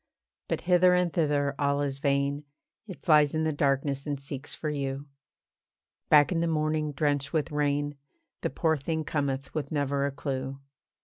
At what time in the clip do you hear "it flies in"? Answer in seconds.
2.87-3.43